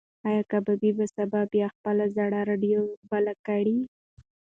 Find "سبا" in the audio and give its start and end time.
1.15-1.41